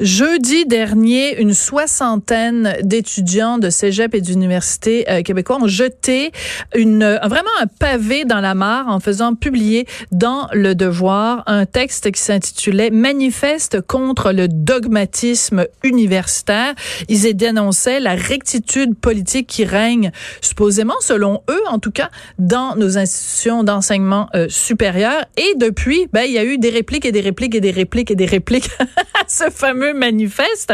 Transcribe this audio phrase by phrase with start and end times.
[0.00, 6.32] Jeudi dernier, une soixantaine d'étudiants de cégep et d'université euh, québécois ont jeté
[6.74, 12.10] une, vraiment un pavé dans la mare en faisant publier dans Le Devoir un texte
[12.12, 16.74] qui s'intitulait Manifeste contre le dogmatisme universitaire.
[17.10, 22.74] Ils y dénonçaient la rectitude politique qui règne, supposément, selon eux en tout cas, dans
[22.74, 25.26] nos institutions d'enseignement euh, supérieur.
[25.36, 28.10] Et depuis, ben, il y a eu des répliques et des répliques et des répliques
[28.10, 30.72] et des répliques à ce fameux manifeste.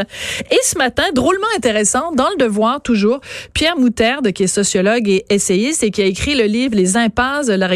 [0.51, 3.21] Et ce matin, drôlement intéressant, dans le devoir toujours,
[3.55, 7.47] Pierre Moutarde, qui est sociologue et essayiste et qui a écrit le livre Les impasses
[7.47, 7.69] de la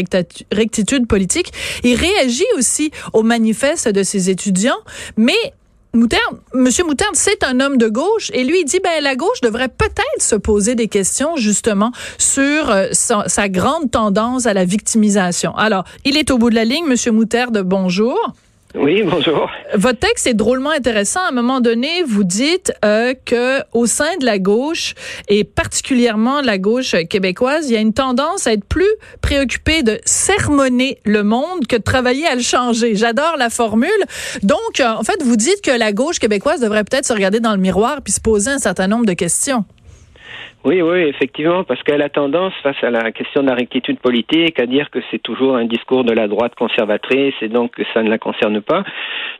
[0.51, 1.51] rectitude politique,
[1.83, 4.79] il réagit aussi au manifeste de ses étudiants,
[5.17, 5.53] mais
[5.93, 9.41] Moutarde, Monsieur Moutarde, c'est un homme de gauche et lui il dit ben la gauche
[9.41, 14.63] devrait peut-être se poser des questions justement sur euh, sa, sa, grande tendance à la
[14.63, 15.53] victimisation.
[15.57, 18.17] Alors, il est au bout de la ligne, Monsieur Moutarde, bonjour.
[18.73, 19.49] Oui, bonjour.
[19.75, 21.19] Votre texte est drôlement intéressant.
[21.19, 24.95] À un moment donné, vous dites euh, que au sein de la gauche
[25.27, 28.89] et particulièrement la gauche québécoise, il y a une tendance à être plus
[29.21, 32.95] préoccupé de sermonner le monde que de travailler à le changer.
[32.95, 33.89] J'adore la formule.
[34.41, 37.51] Donc, euh, en fait, vous dites que la gauche québécoise devrait peut-être se regarder dans
[37.51, 39.65] le miroir puis se poser un certain nombre de questions.
[40.63, 44.59] Oui, oui, effectivement, parce qu'elle a tendance, face à la question de la rectitude politique,
[44.59, 48.03] à dire que c'est toujours un discours de la droite conservatrice et donc que ça
[48.03, 48.83] ne la concerne pas.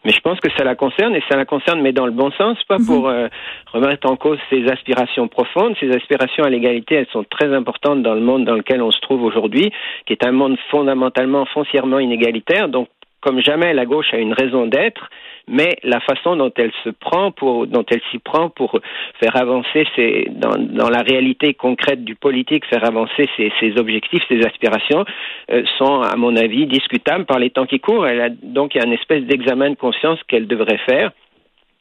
[0.03, 2.31] Mais je pense que ça la concerne et ça la concerne, mais dans le bon
[2.31, 2.85] sens, pas mhm.
[2.87, 3.27] pour euh,
[3.71, 5.75] remettre en cause ses aspirations profondes.
[5.79, 8.99] Ses aspirations à l'égalité, elles sont très importantes dans le monde dans lequel on se
[9.01, 9.71] trouve aujourd'hui,
[10.07, 12.67] qui est un monde fondamentalement, foncièrement inégalitaire.
[12.67, 12.87] Donc,
[13.21, 15.11] comme jamais, la gauche a une raison d'être,
[15.47, 18.79] mais la façon dont elle se prend pour, dont elle s'y prend pour
[19.19, 24.23] faire avancer ses, dans, dans, la réalité concrète du politique, faire avancer ses, ses objectifs,
[24.27, 25.05] ses aspirations,
[25.51, 28.07] euh, sont, à mon avis, discutables par les temps qui courent.
[28.07, 31.11] Elle a, donc, il y a une espèce d'examen de conscience qu'elle devrait faire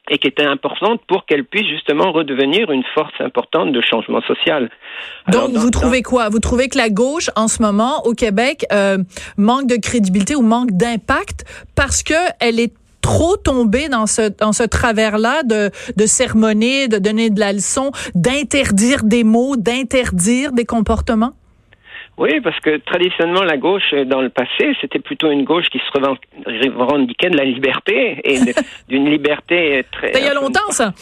[0.09, 4.69] et qui était importante pour qu'elle puisse justement redevenir une force importante de changement social.
[5.31, 6.29] Donc, vous trouvez quoi?
[6.29, 8.97] Vous trouvez que la gauche, en ce moment, au Québec, euh,
[9.37, 11.45] manque de crédibilité ou manque d'impact
[11.75, 16.97] parce que elle est trop tombée dans ce dans ce travers-là de de sermonner, de
[16.97, 21.33] donner de la leçon, d'interdire des mots, d'interdire des comportements?
[22.21, 25.79] Oui, parce que traditionnellement, la gauche, euh, dans le passé, c'était plutôt une gauche qui
[25.79, 28.37] se revendiquait de la liberté et
[28.89, 30.11] d'une liberté très.
[30.13, 30.93] Il y a longtemps, ça.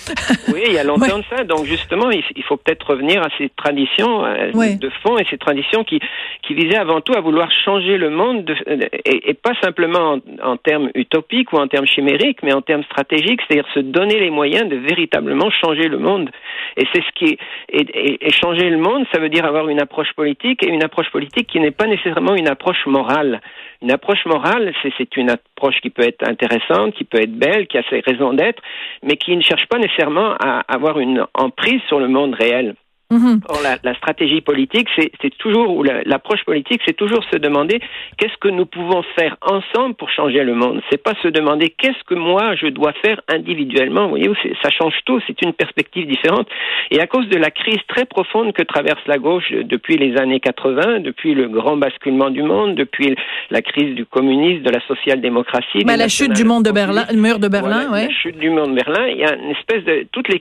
[0.47, 1.43] oui, il y a longtemps de ça.
[1.43, 5.83] Donc, justement, il, faut peut-être revenir à ces traditions euh, de fond et ces traditions
[5.83, 5.99] qui,
[6.41, 8.55] qui visaient avant tout à vouloir changer le monde de,
[9.03, 13.69] et, pas simplement en, termes utopiques ou en termes chimériques, mais en termes stratégiques, c'est-à-dire
[13.73, 16.29] se donner les moyens de véritablement changer le monde.
[16.77, 17.37] Et c'est ce qui
[17.73, 21.08] est, et changer le monde, ça veut dire avoir une approche politique et une approche
[21.11, 23.41] politique qui n'est pas nécessairement une approche morale.
[23.81, 27.77] Une approche morale, c'est une approche qui peut être intéressante, qui peut être belle, qui
[27.77, 28.61] a ses raisons d'être,
[29.03, 32.75] mais qui ne cherche pas nécessairement à avoir une emprise sur le monde réel.
[33.11, 37.79] Or, la, la, stratégie politique, c'est toujours, ou l'approche politique, c'est toujours se demander
[38.17, 40.79] qu'est-ce que nous pouvons faire ensemble pour changer le monde.
[40.91, 44.03] C'est pas se demander qu'est-ce que moi je dois faire individuellement.
[44.03, 44.29] Vous voyez,
[44.61, 45.19] ça change tout.
[45.25, 46.47] C'est une perspective différente.
[46.91, 50.39] Et à cause de la crise très profonde que traverse la gauche depuis les années
[50.39, 53.15] 80, depuis le grand basculement du monde, depuis
[53.49, 57.19] la crise du communisme, de la social-démocratie, bah, la chute du monde de Berlin, le
[57.19, 58.05] mur de Berlin, ouais.
[58.05, 60.39] La chute du monde de Berlin, il y a une espèce de toutes les,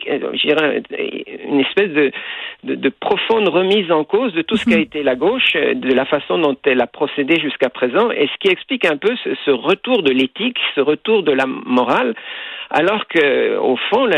[1.49, 2.13] une espèce de
[2.65, 4.83] de, de, profonde remise en cause de tout ce qu'a mhm.
[4.83, 8.39] été la gauche, euh, de la façon dont elle a procédé jusqu'à présent, et ce
[8.41, 12.15] qui explique un peu ce, ce retour de l'éthique, ce retour de la morale,
[12.71, 14.09] alors que, au fond,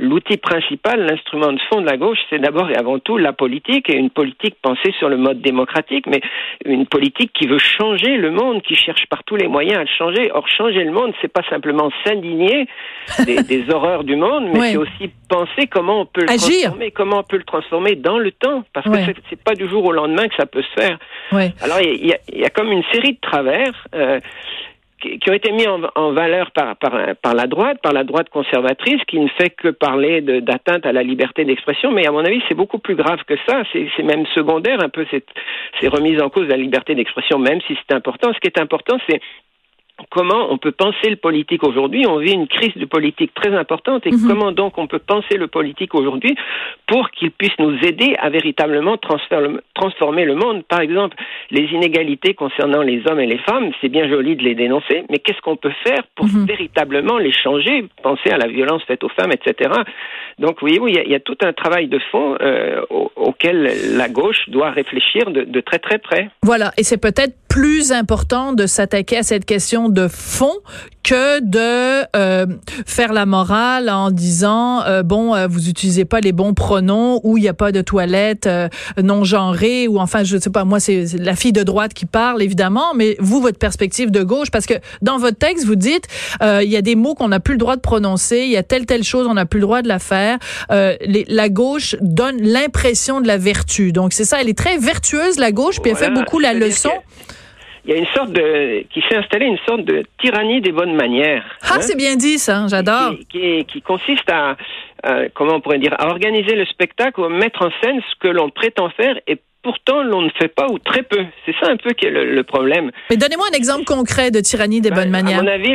[0.00, 3.88] l'outil principal, l'instrument de fond de la gauche, c'est d'abord et avant tout la politique,
[3.88, 6.20] et une politique pensée sur le mode démocratique, mais
[6.64, 9.88] une politique qui veut changer le monde, qui cherche par tous les moyens à le
[9.96, 10.30] changer.
[10.32, 12.66] Or, changer le monde, c'est pas simplement s'indigner
[13.26, 17.18] des, des, horreurs du monde, mais c'est aussi penser comment on peut le transformer, comment
[17.20, 20.26] on peut le transformer dans le temps, parce que c'est pas du jour au lendemain
[20.26, 20.98] que ça peut se faire.
[21.62, 23.72] Alors, il y a, y a, comme une série de travers.
[23.94, 24.20] Euh,
[25.00, 29.18] qui ont été mis en, valeur par, par, la droite, par la droite conservatrice, qui
[29.18, 31.90] ne fait que parler d'atteinte à la liberté d'expression.
[31.90, 33.62] Mais à mon avis, c'est beaucoup plus grave que ça.
[33.72, 37.76] C'est même secondaire un peu ces remises en cause de la liberté d'expression, même si
[37.76, 38.32] c'est important.
[38.34, 39.20] Ce qui est important, c'est
[40.10, 42.06] comment on peut penser le politique aujourd'hui.
[42.06, 44.26] On vit une crise de politique très importante et mhm.
[44.26, 46.34] comment donc on peut penser le politique aujourd'hui
[46.86, 50.64] pour qu'il puisse nous aider à véritablement transformer le monde.
[50.64, 51.16] Par exemple,
[51.50, 55.18] les inégalités concernant les hommes et les femmes, c'est bien joli de les dénoncer, mais
[55.18, 56.46] qu'est-ce qu'on peut faire pour mhm.
[56.46, 57.86] véritablement les changer?
[58.02, 59.70] Penser à la violence faite aux femmes, etc.
[60.38, 62.80] Donc, voyez-vous, il, y, a tout un travail de fond euh,
[63.16, 66.30] auquel la gauche doit réfléchir de, de très très près.
[66.42, 70.54] Voilà, et c'est peut-être plus important de s'attaquer à cette question de fond
[71.02, 72.46] que de euh,
[72.86, 77.38] faire la morale en disant euh, bon euh, vous utilisez pas les bons pronoms ou
[77.38, 78.48] il n'y a pas de toilette
[79.02, 82.40] non genrée ou enfin je sais pas moi c'est la fille de droite qui parle
[82.40, 86.04] évidemment mais vous votre perspective de gauche parce que dans votre texte vous dites
[86.42, 88.62] il y a des mots qu'on n'a plus le droit de prononcer il y a
[88.62, 90.38] telle telle chose on n'a plus le droit de la faire.
[90.70, 93.90] Les, la gauche donne l'impression de la vertu.
[93.90, 96.90] Donc c'est ça elle est très vertueuse la gauche puis elle fait beaucoup la leçon
[97.84, 100.94] il y a une sorte de qui s'est installée une sorte de tyrannie des bonnes
[100.94, 101.44] manières.
[101.62, 103.14] Ah, hein, c'est bien dit ça, j'adore.
[103.28, 104.56] Qui, qui, consiste à
[105.34, 108.28] comment on pourrait dire à organiser le spectacle ou à mettre en scène ce que
[108.28, 111.24] l'on prétend faire et pourtant l'on ne fait pas ou très peu.
[111.44, 112.90] C'est ça un peu qui est le, problème.
[113.10, 115.40] Mais donnez-moi un exemple concret de tyrannie des ben, bonnes manières.
[115.40, 115.74] À mon avis,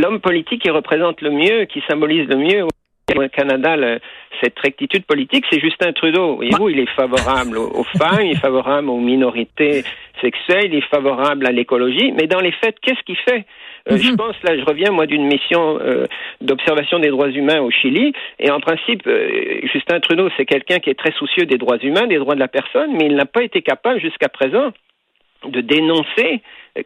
[0.00, 2.66] l'homme politique qui représente le mieux, qui symbolise le mieux
[3.32, 3.76] Canada
[4.42, 6.36] cette rectitude politique, c'est Justin Trudeau.
[6.36, 9.84] Voyez-vous, il est favorable aux, femmes, il est favorable aux minorités
[10.20, 13.44] sexuelles, il est favorable à l'écologie, mais dans les faits, qu'est-ce qu'il fait?
[13.90, 14.16] Euh, Je mhm.
[14.16, 16.06] pense, là, je reviens, moi, d'une mission euh,
[16.40, 20.90] d'observation des droits humains au Chili, et en principe, euh, Justin Trudeau, c'est quelqu'un qui
[20.90, 23.42] est très soucieux des droits humains, des droits de la personne, mais il n'a pas
[23.42, 24.72] été capable jusqu'à présent
[25.46, 26.42] de dénoncer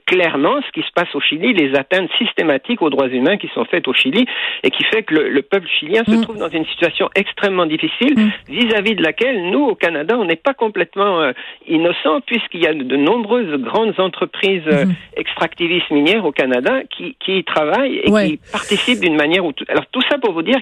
[0.06, 3.64] clairement ce qui se passe au Chili, les atteintes systématiques aux droits humains qui sont
[3.64, 4.26] faites au Chili
[4.62, 6.22] et qui fait que le, peuple chilien se mm.
[6.22, 8.30] trouve dans une situation extrêmement difficile mm.
[8.48, 11.32] vis-à-vis de laquelle nous, au Canada, on n'est pas complètement euh,
[11.66, 14.94] innocent puisqu'il y a de nombreuses grandes entreprises euh, mm.
[15.16, 19.64] extractivistes minières au Canada qui, qui y travaillent et qui participent d'une manière ou tout.
[19.68, 20.58] Alors tout ça pour vous dire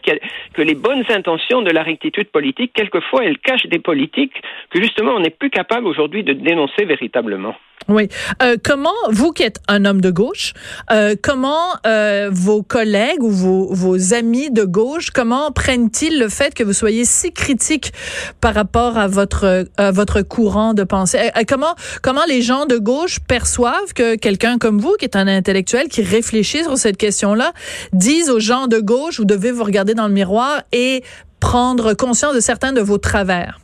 [0.55, 4.41] que les bonnes intentions de la rectitude politique, quelquefois, elles cachent des politiques
[4.71, 7.55] que justement on n'est plus capable aujourd'hui de dénoncer véritablement.
[7.89, 8.09] Oui.
[8.43, 10.53] Euh, comment, vous qui êtes un homme de gauche,
[10.93, 16.55] euh, comment euh, vos collègues ou vos, vos amis de gauche, comment prennent-ils le fait
[16.55, 17.93] que vous soyez si critique
[18.41, 21.19] par rapport à votre, à votre courant de pensée?
[21.37, 25.27] Euh, comment, comment les gens de gauche perçoivent que quelqu'un comme vous, qui est un
[25.27, 27.53] intellectuel, qui réfléchit sur cette question-là,
[27.93, 31.03] disent aux gens de gauche, vous devez vous regarder dans le miroir et
[31.41, 33.59] prendre conscience de certains de vos travers?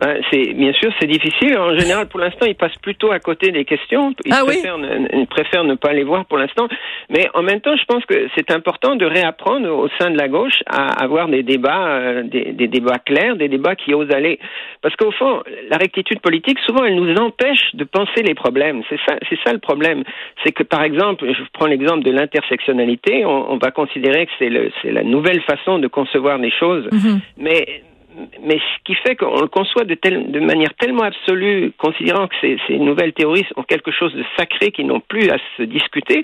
[0.00, 1.58] Ben, c'est bien sûr c'est difficile.
[1.58, 4.14] En général, pour l'instant, ils passent plutôt à côté des questions.
[4.24, 6.68] Ils, ah préfèrent, ne, préfèrent ne pas les voir pour l'instant.
[7.10, 10.28] Mais en même temps, je pense que c'est important de réapprendre au sein de la
[10.28, 14.38] gauche à avoir des débats, euh, des, des, débats clairs, des débats qui osent aller.
[14.82, 18.82] Parce qu'au fond, la rectitude politique, souvent, elle nous empêche de penser les problèmes.
[18.88, 20.04] C'est ça, c'est ça le problème.
[20.44, 23.24] C'est que par exemple, je prends l'exemple de l'intersectionnalité.
[23.24, 24.48] On, on, va considérer que c'est
[24.82, 26.86] c'est la nouvelle façon de concevoir les choses.
[26.86, 27.18] Mm-hmm.
[27.38, 27.82] Mais
[28.42, 32.34] mais ce qui fait qu'on le conçoit de, telle, de manière tellement absolue, considérant que
[32.40, 36.22] ces, ces nouvelles théories ont quelque chose de sacré qui n'ont plus à se discuter,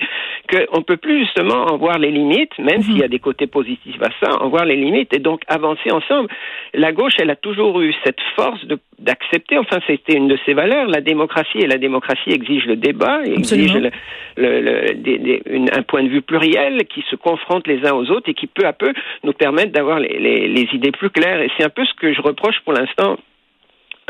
[0.50, 3.10] qu'on ne peut plus justement en voir les limites, même s'il y a mhm.
[3.10, 6.28] des côtés positifs à ça, en voir les limites et donc avancer ensemble.
[6.72, 8.64] La gauche, elle a toujours eu cette force
[8.98, 13.20] d'accepter, enfin c'était une de ses valeurs, la démocratie, et la démocratie exige le débat,
[13.24, 13.90] exige le,
[14.36, 18.46] le, un point de vue pluriel qui se confronte les uns aux autres et qui
[18.46, 18.92] peu à peu
[19.22, 21.40] nous permettent d'avoir les, les, les idées plus claires.
[21.40, 23.16] Et c'est un peu ce que je reproche pour l'instant,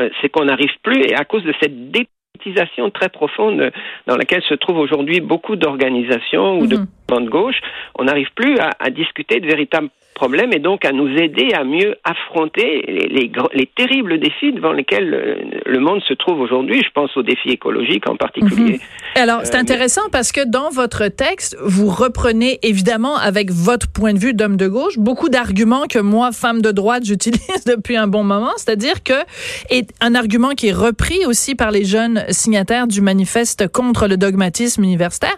[0.01, 3.71] euh, c'est qu'on n'arrive plus, et à cause de cette dépolitisation très profonde
[4.07, 7.25] dans laquelle se trouvent aujourd'hui beaucoup d'organisations ou de mhm.
[7.25, 7.59] de gauche,
[7.97, 11.63] on n'arrive plus à, à, discuter de véritables problème et donc à nous aider à
[11.63, 15.09] mieux affronter les, les, terribles défis devant lesquels
[15.65, 16.81] le, monde se trouve aujourd'hui.
[16.83, 18.73] Je pense aux défis écologiques en particulier.
[18.73, 19.21] Mhm.
[19.21, 24.13] Alors, c'est euh, intéressant parce que dans votre texte, vous reprenez évidemment avec votre point
[24.13, 28.07] de vue d'homme de gauche beaucoup d'arguments que moi, femme de droite, j'utilise depuis un
[28.07, 28.51] bon moment.
[28.57, 29.13] C'est-à-dire que,
[29.69, 34.17] et un argument qui est repris aussi par les jeunes signataires du manifeste contre le
[34.17, 35.37] dogmatisme universitaire,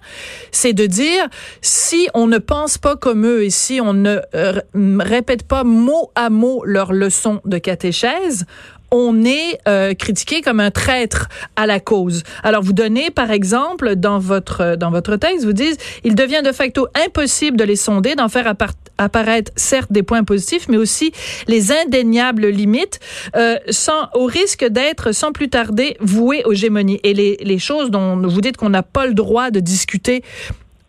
[0.51, 1.27] c'est de dire
[1.61, 6.11] si on ne pense pas comme eux et si on ne euh, répètent pas mot
[6.15, 8.45] à mot leur leçon de catéchèse,
[8.91, 12.23] on est euh, critiqué comme un traître à la cause.
[12.43, 16.51] Alors vous donnez par exemple dans votre dans votre texte, vous dites il devient de
[16.51, 18.53] facto impossible de les sonder, d'en faire
[18.97, 21.11] apparaître certes des points positifs, mais aussi
[21.47, 22.99] les indéniables limites,
[23.35, 26.99] euh, sans au risque d'être sans plus tarder voué aux gémonies.
[27.03, 30.23] Et les, les choses dont vous dites qu'on n'a pas le droit de discuter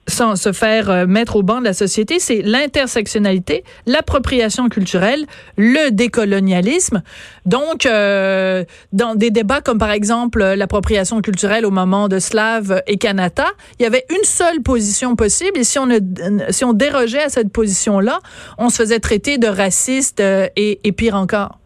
[0.08, 5.90] sans se faire euh, mettre au banc de la société, c'est l'intersectionnalité, l'appropriation culturelle, le
[5.90, 7.02] décolonialisme.
[7.46, 12.96] Donc, euh, dans des débats comme par exemple l'appropriation culturelle au moment de Slav et
[12.96, 13.46] Kanata,
[13.78, 18.20] il y avait une seule position possible et si on, dérogeait à cette position-là,
[18.58, 21.57] on se faisait traiter de raciste euh, et pire encore.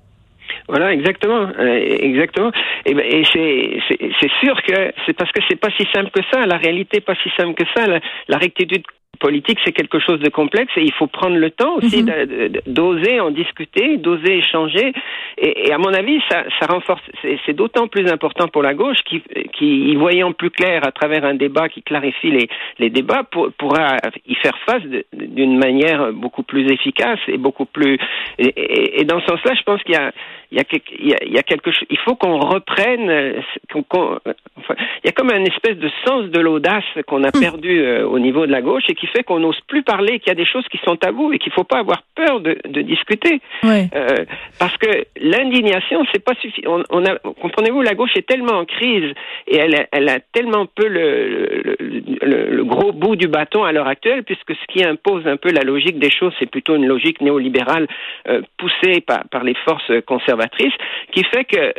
[0.69, 2.51] Voilà, exactement, euh, exactement.
[2.87, 6.47] Et, ben, et c'est sûr que c'est parce que c'est pas si simple que ça.
[6.47, 7.87] La réalité n'est pas si simple que ça.
[7.87, 8.85] La, la rectitude
[9.23, 12.61] politique, c'est quelque chose de complexe et il faut prendre le temps aussi mhm.
[12.67, 14.93] d'oser en discuter, d'oser échanger.
[15.39, 17.03] Et, et, à mon avis, ça, ça renforce.
[17.47, 19.23] C'est d'autant plus important pour la gauche qui,
[19.63, 23.53] qui, y voyant plus clair à travers un débat qui clarifie les, les débats, pour,
[23.53, 27.99] pourra y faire face d'une manière beaucoup plus efficace et beaucoup plus.
[28.39, 30.13] Et, et dans ce sens-là, je pense qu'il y a
[30.53, 31.87] il y a, il y a, quelque chose.
[31.89, 33.43] Il faut qu'on reprenne.
[33.75, 37.41] enfin, il y a comme un espèce de sens de l'audace qu'on a hmm.
[37.41, 40.29] perdu euh, au niveau de la gauche et qui fait qu'on n'ose plus parler, qu'il
[40.29, 42.83] y a des choses qui sont tabous et qu'il faut pas avoir peur de, de
[42.83, 43.41] discuter.
[43.65, 44.25] Euh,
[44.59, 46.83] parce que l'indignation, c'est pas suffisant.
[46.91, 47.03] On,
[47.41, 49.15] comprenez-vous, la gauche est tellement en crise
[49.53, 53.73] et elle a, elle a tellement peu le, le, le, gros bout du bâton à
[53.73, 56.87] l'heure actuelle, puisque ce qui impose un peu la logique des choses, c'est plutôt une
[56.87, 57.87] logique néolibérale
[58.29, 60.73] euh, poussée par, par les forces conservatrices
[61.13, 61.75] qui fait que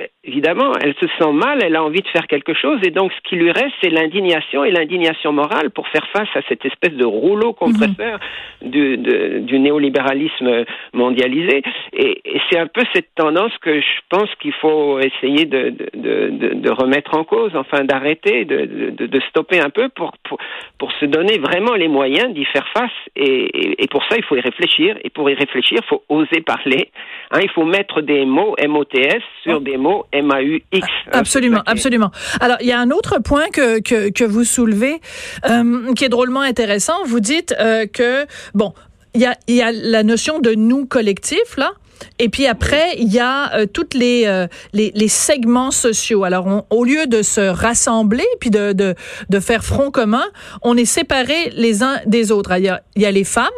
[0.00, 3.12] euh, évidemment, elle se sent mal, elle a envie de faire quelque chose, et donc
[3.12, 6.94] ce qui lui reste, c'est l'indignation et l'indignation morale pour faire face à cette espèce
[6.94, 8.18] de rouleau compresseur
[8.60, 11.62] du, du, néolibéralisme mondialisé.
[11.96, 12.20] Et,
[12.50, 17.16] c'est un peu cette tendance que je pense qu'il faut essayer de, de, de, remettre
[17.16, 20.38] en cause, enfin d'arrêter, de, de, stopper un peu pour, pour,
[20.78, 22.90] pour se donner vraiment les moyens d'y faire face.
[23.14, 24.96] Et, et, pour ça, il faut y réfléchir.
[25.04, 26.90] Et pour y réfléchir, il faut oser parler.
[27.30, 30.86] Hein, il faut mettre des mots MOTS sur des mots M-A-U-X.
[31.12, 32.10] Ah, absolument, absolument.
[32.40, 35.00] Alors, il y a un autre point que, que, que vous soulevez
[35.48, 37.04] euh, qui est drôlement intéressant.
[37.06, 38.72] Vous dites euh, que, bon,
[39.14, 41.70] il y a, y a la notion de nous collectif, là.
[42.18, 46.24] Et puis après, il y a euh, toutes les, euh, les, les segments sociaux.
[46.24, 48.94] Alors, on, au lieu de se rassembler puis de, de,
[49.28, 50.24] de faire front commun,
[50.62, 52.52] on est séparés les uns des autres.
[52.56, 53.48] Il y a, il y a les femmes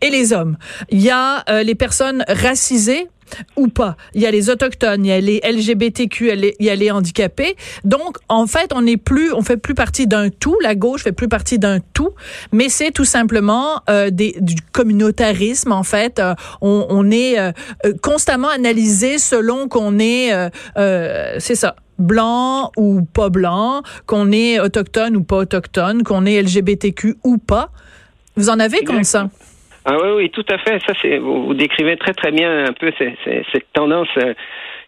[0.00, 0.56] et les hommes.
[0.90, 3.08] Il y a euh, les personnes racisées
[3.56, 3.96] ou pas.
[4.14, 7.56] Il y a les autochtones, il y a les LGBTQ, il y a les handicapés.
[7.84, 10.56] Donc, en fait, on n'est plus, on fait plus partie d'un tout.
[10.62, 12.10] La gauche fait plus partie d'un tout,
[12.52, 15.72] mais c'est tout simplement euh, des, du communautarisme.
[15.72, 17.52] En fait, euh, on, on, est euh,
[18.02, 20.32] constamment analysé selon qu'on est,
[21.38, 27.16] c'est ça blanc ou pas blanc, qu'on est autochtone ou pas autochtone, qu'on est LGBTQ
[27.24, 27.70] ou pas.
[28.36, 29.30] Vous en avez comme ça?
[29.88, 30.80] Ah oui, oui, tout à fait.
[30.84, 34.34] Ça, c'est vous, décrivez très très bien un peu cette tendance euh,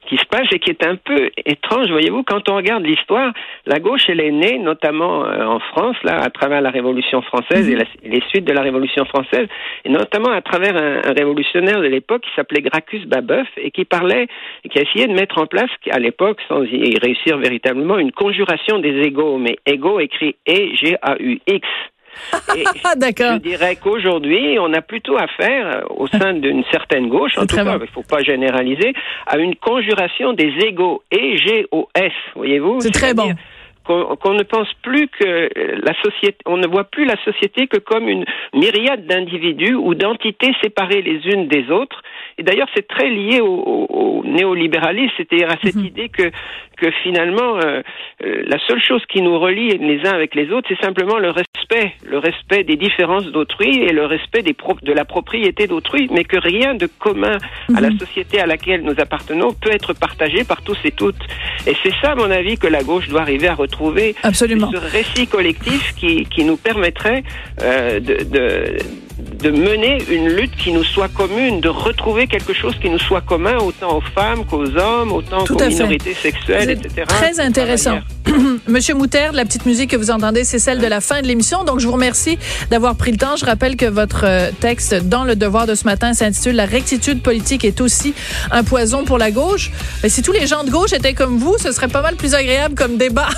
[0.09, 1.89] qui se passe et qui est un peu étrange.
[1.89, 3.33] Voyez-vous, quand on regarde l'histoire,
[3.65, 7.71] la gauche, elle est née notamment euh, en France, là, à travers la Révolution française
[7.71, 7.81] mhm.
[8.03, 9.47] et, les suites de la Révolution française,
[9.85, 14.27] et notamment à travers un, révolutionnaire de l'époque qui s'appelait Gracchus Babeuf et qui parlait,
[14.65, 18.11] et qui a essayé de mettre en place, à l'époque, sans y réussir véritablement, une
[18.11, 20.35] conjuration des égaux, mais égaux écrit
[22.33, 22.83] E-G-A-U-X.
[22.97, 23.35] D'accord.
[23.35, 27.57] Je dirais qu'aujourd'hui, on a plutôt affaire, euh, au sein d'une certaine gauche, en tout
[27.57, 28.93] cas, il ne faut pas généraliser,
[29.27, 33.35] à une conjuration des égaux, E-G-O-S, voyez-vous C'est très bon
[33.89, 35.49] qu'on ne pense plus que
[35.83, 40.53] la société, on ne voit plus la société que comme une myriade d'individus ou d'entités
[40.63, 42.03] séparées les unes des autres.
[42.37, 45.87] Et d'ailleurs, c'est très lié au, néolibéralisme, c'est-à-dire à cette mhm.
[45.87, 46.31] idée que
[46.77, 47.83] que finalement, euh,
[48.25, 51.31] euh, la seule chose qui nous relie les uns avec les autres, c'est simplement le
[51.31, 56.23] respect, le respect des différences d'autrui et le respect des de la propriété d'autrui, mais
[56.23, 57.37] que rien de commun
[57.75, 57.99] à la mhm.
[57.99, 61.21] société à laquelle nous appartenons peut être partagé par tous et toutes.
[61.67, 63.78] Et c'est ça, à mon avis, que la gauche doit arriver à retrouver.
[64.23, 64.71] Absolument.
[64.73, 67.23] Ce récit collectif qui, qui nous permettrait
[67.63, 68.77] euh, de, de
[69.19, 73.21] de mener une lutte qui nous soit commune, de retrouver quelque chose qui nous soit
[73.21, 77.05] commun autant aux femmes qu'aux hommes, autant qu'aux minorités sexuelles, etc.
[77.07, 77.99] Très intéressant.
[78.69, 81.65] Monsieur Mouter, la petite musique que vous entendez, c'est celle de la fin de l'émission.
[81.65, 82.39] Donc, je vous remercie
[82.71, 83.37] d'avoir pris le temps.
[83.37, 87.23] Je rappelle que votre euh, texte dans Le Devoir de ce matin s'intitule La rectitude
[87.23, 88.15] politique est aussi
[88.51, 89.71] un poison pour la gauche.
[90.03, 92.35] Mais si tous les gens de gauche étaient comme vous, ce serait pas mal plus
[92.35, 93.29] agréable comme débat.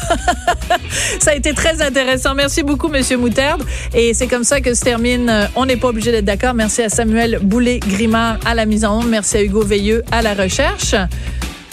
[1.21, 2.35] Ça a été très intéressant.
[2.35, 3.63] Merci beaucoup, Monsieur Moutarde.
[3.95, 6.53] Et c'est comme ça que se termine euh, On n'est pas obligé d'être d'accord.
[6.53, 9.09] Merci à Samuel Boulet-Grimard à la mise en onde.
[9.09, 10.97] Merci à Hugo Veilleux à la recherche.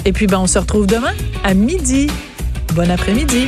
[0.05, 1.13] Et puis, ben, on se retrouve demain
[1.43, 2.07] à midi.
[2.75, 3.47] Bon après-midi.